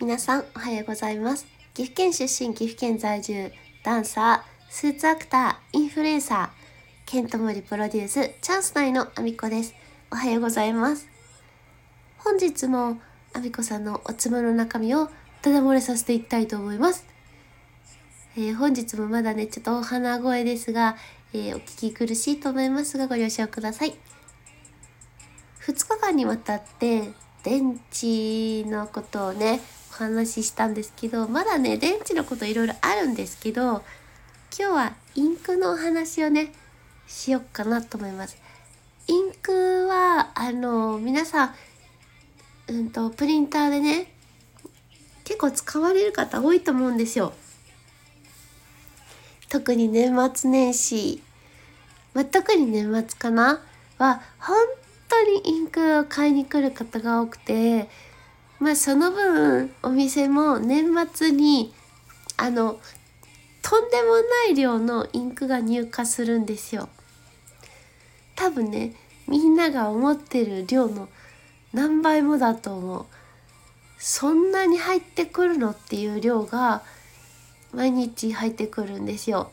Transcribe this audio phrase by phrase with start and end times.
[0.00, 1.44] 皆さんおはようございます。
[1.74, 3.52] 岐阜県出身岐阜県在住
[3.84, 6.48] ダンサースーツアクターインフルエンサー
[7.04, 9.74] ケントモリプロデュースチャンス内のあみこです。
[10.10, 11.06] おはようございます。
[12.16, 12.98] 本日も
[13.34, 15.10] あみこさんのおつむの中身を
[15.42, 17.04] ただ漏れさせていきたいと思います。
[18.38, 20.96] えー、本日もまだねちょっとお鼻声ですが、
[21.34, 23.94] えー、お聞き苦しいと思いますがご了承ください。
[25.66, 27.10] 2日間にわたって
[27.42, 29.60] 電池のことをね
[29.90, 33.82] お話ししたんですけどまだね電池のこといろいろあるんですけど今
[34.56, 36.52] 日はインクのお話をね
[37.06, 38.36] しよっかなと思います。
[39.06, 41.54] インクはあの皆さん
[42.68, 44.12] うんとプリンターでね
[45.24, 47.32] 結構使われる方多いと思うんですよ。
[49.48, 51.20] 特に年末年始、
[52.14, 53.60] まあ、特に年末かな？
[53.98, 54.56] は本
[55.08, 57.88] 当にインクを買いに来る方が多くて
[58.60, 61.74] まあその分お店も年末に
[62.36, 62.78] あの
[63.62, 66.88] とんでもない量のインクが入荷するんですよ。
[68.36, 68.94] 多分ね
[69.26, 71.08] みんなが思ってる量の
[71.72, 73.06] 何倍もだと思う。
[73.98, 76.82] そんなに入ってくるのっていう量が
[77.72, 79.50] 毎日入ってくるんですよ。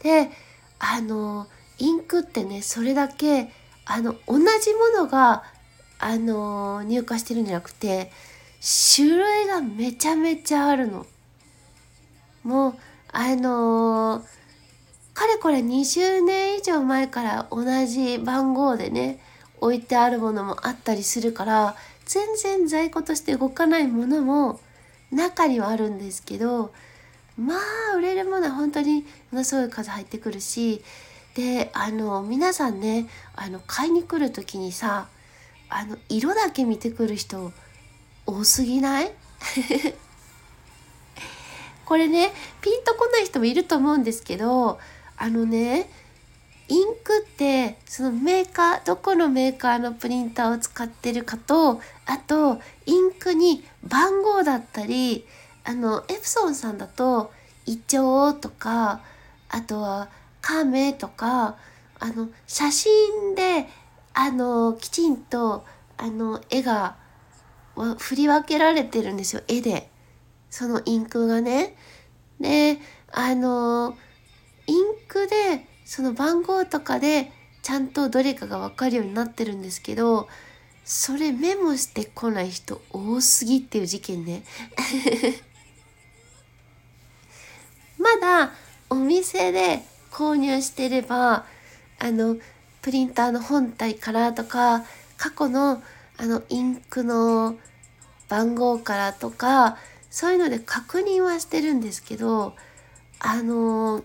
[0.00, 0.30] で
[0.78, 1.46] あの
[1.78, 3.52] インクってねそれだけ
[3.84, 5.44] あの同じものが
[6.04, 8.10] あの入荷してるんじゃなくて
[8.96, 11.06] 種類がめちゃめちゃあるの。
[12.42, 12.74] もう
[13.12, 14.22] あのー、
[15.14, 19.20] かれこれ20年以上前から同じ番号でね
[19.60, 24.58] 置いてあるものもあったりするから全然在庫として動かないものも
[25.12, 26.72] 中にはあるんですけど
[27.38, 27.54] ま
[27.92, 30.82] あ売れるものは本当にものすごい数入ってくるし
[31.36, 33.06] であの皆さんね
[33.36, 35.06] あの買いに来る時にさ
[35.74, 37.52] あの色だけ見てくる人
[38.26, 39.12] 多すぎない？
[41.84, 44.78] これねピンとこない人もいると思うんですけど
[45.16, 45.90] あのね
[46.68, 55.26] インクってそのメーカーどこのメーカーのプリンターを使ってるかとあとインクに番号だったり
[55.64, 57.32] あのエプソンさんだと
[57.66, 59.00] イチョウとか
[59.48, 60.08] あとは
[60.40, 61.56] カメとか
[61.98, 63.68] あの写真で
[64.14, 65.64] あのきちんと
[65.96, 66.96] あの絵が
[67.98, 69.88] 振り分けられてるんですよ絵で
[70.50, 71.76] そのインクがね。
[72.40, 72.78] で
[73.10, 73.96] あの
[74.66, 80.28] インクでその番号とかでちゃんとどれかが分かるようになってるんですけど
[80.84, 84.42] それメモしてこない人多すぎっていう事件ね。
[87.98, 88.52] まだ
[88.90, 91.46] お店で購入してれば
[91.98, 92.36] あの
[92.82, 94.84] プリンターの本体からとか
[95.16, 95.82] 過去の
[96.18, 97.56] あのインクの
[98.28, 99.76] 番号からとか
[100.10, 102.54] そういうので確認はしてるんですけど
[103.18, 104.02] あの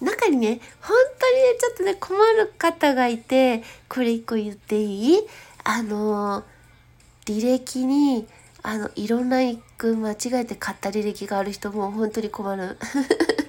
[0.00, 5.20] 中にね本当にねちょっとね困る方がいてこれ一個言っていい？
[5.62, 6.44] あの
[7.26, 8.26] 履歴に
[8.62, 12.78] あのいろんなインク間違えて買った履歴がある人も本当に困る。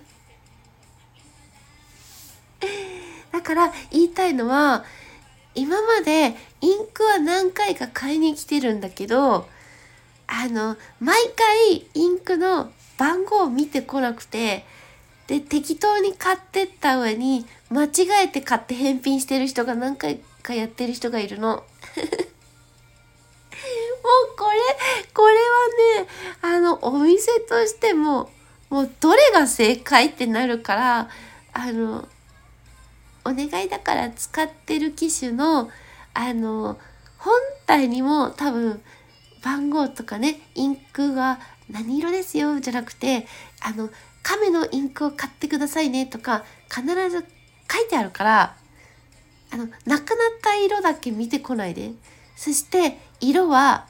[3.55, 4.83] から言いたいのは
[5.55, 9.47] 今までインクは何回か買いに来てるんだけど
[10.27, 14.65] あの毎回インクの番号を見てこなくて
[15.27, 21.47] で適当に買ってった上に間違えて買って返品してる人が何回かやってる人がいるの。
[21.55, 21.63] もう
[24.37, 24.57] これ
[25.15, 26.07] これはね
[26.43, 28.29] あのお店としても
[28.69, 31.09] もうどれが正解ってなるから
[31.53, 32.07] あの
[33.25, 35.69] お願いだから使ってる機種の
[36.13, 36.77] あの
[37.17, 37.33] 本
[37.65, 38.81] 体にも多分
[39.43, 43.27] 番号とかねインクが何色ですよじゃなくて
[43.61, 43.89] あの
[44.23, 47.25] 亀のインクを買ってくださいねとか必ず
[47.71, 48.55] 書いてあるから
[49.51, 49.99] あのなくなっ
[50.41, 51.91] た色だけ見てこないで。
[52.35, 53.87] そして色は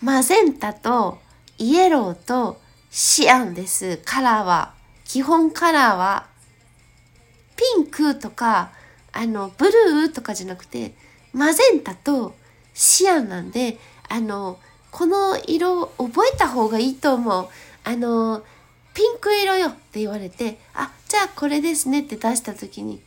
[0.00, 1.18] マゼンタと
[1.58, 2.60] イエローと
[2.90, 4.00] シアンです。
[4.04, 4.74] カラーは。
[5.04, 6.26] 基本カラーは
[7.58, 8.70] ピンクとか
[9.12, 10.94] あのブルーとかじゃなくて
[11.32, 12.34] マゼンタと
[12.72, 13.78] シアンなんで
[14.08, 14.58] あの
[14.92, 17.48] この色覚えた方がいいと思う。
[17.84, 18.42] あの
[18.94, 23.00] ピンク色よって言われてあじゃあこれですねって出した時に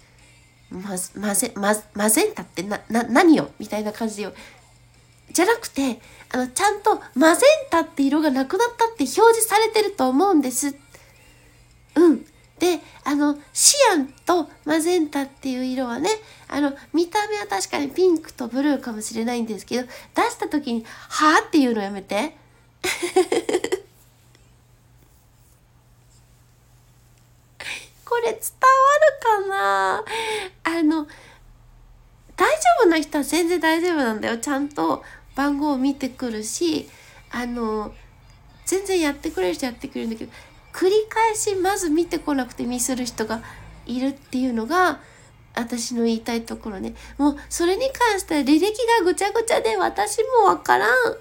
[0.69, 4.33] まマゼママゼンタってなな何よみたいな感じでよ。
[5.31, 5.99] じゃなくて
[6.31, 10.75] あのちゃんとマゼンタって色がなくなったって表示されてると思うんです。
[11.95, 12.25] うん。
[12.61, 16.11] であのシアンとマゼンタっていう色はね
[16.47, 22.37] あの見た目は確かにピンクとブルーかもしれないんですけど出した時に「はあ?」っていうのやめて
[28.05, 30.05] これ伝わるかな？
[30.63, 31.07] あの
[32.37, 35.03] 大丈夫な人は全然大丈夫なんだよちゃんと
[35.33, 36.87] 番号を見てくるし
[37.31, 37.91] あの
[38.67, 40.31] 全然やってくれる人やってくれるんだけど
[40.73, 43.41] 繰り返しまず見てこなくてミスる人が
[43.85, 44.99] いるっていうのが
[45.53, 46.93] 私の言いたいところね。
[47.17, 50.91] もうそれに関しては履歴がぐちゃぐちゃで私もわからん。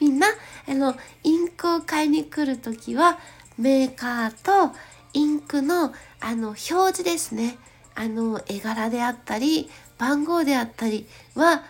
[0.00, 0.26] みんな
[0.66, 3.18] あのインクを買いに来る時は
[3.58, 4.74] メーカーと
[5.12, 7.58] インクのあの表示ですね。
[7.94, 11.62] あの絵柄であったり番号であったりは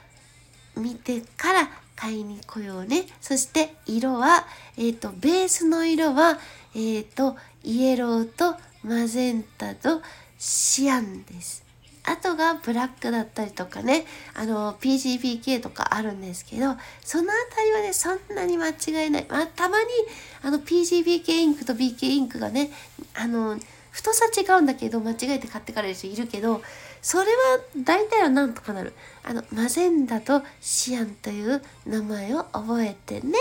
[0.76, 4.46] 見てから買いに来ようねそして色は、
[4.76, 6.38] えーと、ベースの色は、
[6.74, 10.02] えーとイエローとマゼンタと
[10.38, 11.64] シアンです。
[12.06, 14.04] あとがブラックだったりとかね、
[14.34, 19.26] あの、PGBK とかあるんですけど、そのあたりはね、そんなに間違いない。
[19.30, 19.86] まあ、たまに、
[20.42, 22.70] あの、PGBK インクと BK インクがね、
[23.14, 23.58] あの、
[23.90, 26.60] 太さ違うんだけど、間違えて買ってからる人いるけど、
[27.04, 28.94] それは大体はなんとかなる。
[29.24, 33.38] あの、マゼンダとシアンという名前を覚えてね。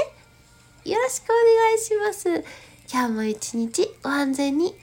[0.83, 2.43] よろしくお願いします。
[2.91, 4.75] 今日も一日ご安全に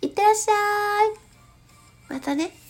[0.00, 0.52] いってらっしゃ
[1.04, 2.14] い。
[2.14, 2.61] またね。